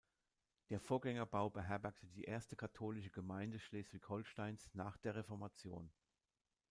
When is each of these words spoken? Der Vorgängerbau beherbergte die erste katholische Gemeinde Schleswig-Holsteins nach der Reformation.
Der 0.71 0.79
Vorgängerbau 0.79 1.51
beherbergte 1.51 2.07
die 2.07 2.23
erste 2.23 2.55
katholische 2.55 3.11
Gemeinde 3.11 3.59
Schleswig-Holsteins 3.59 4.67
nach 4.73 4.97
der 4.97 5.13
Reformation. 5.13 5.91